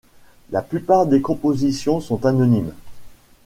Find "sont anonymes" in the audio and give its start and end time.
2.01-2.73